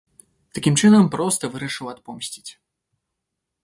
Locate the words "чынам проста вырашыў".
0.85-1.93